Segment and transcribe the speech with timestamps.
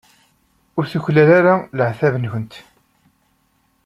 [0.77, 2.53] Ur tuklal ara leɛtab-nwent.